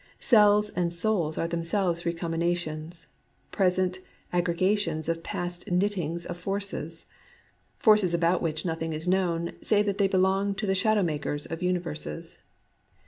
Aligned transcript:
Cells 0.19 0.69
and 0.69 0.91
souls 0.91 1.37
are 1.37 1.47
themselves 1.47 2.05
recombinations, 2.05 3.05
present 3.51 3.99
aggrega 4.33 4.75
tions 4.75 5.07
of 5.07 5.21
past 5.21 5.67
knittings 5.67 6.25
of 6.25 6.37
forces,— 6.37 7.05
forces 7.77 8.11
about 8.11 8.41
which 8.41 8.65
nothing 8.65 8.93
is 8.93 9.07
known 9.07 9.51
save 9.61 9.85
that 9.85 9.99
they 9.99 10.07
belong 10.07 10.55
to 10.55 10.65
the 10.65 10.73
Shadow 10.73 11.03
Makers 11.03 11.45
of 11.45 11.61
universes. 11.61 12.39